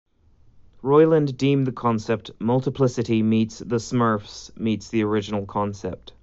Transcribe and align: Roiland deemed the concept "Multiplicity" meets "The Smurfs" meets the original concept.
Roiland 0.81 1.37
deemed 1.37 1.67
the 1.67 1.71
concept 1.71 2.31
"Multiplicity" 2.39 3.21
meets 3.21 3.59
"The 3.59 3.75
Smurfs" 3.75 4.49
meets 4.57 4.89
the 4.89 5.03
original 5.03 5.45
concept. 5.45 6.13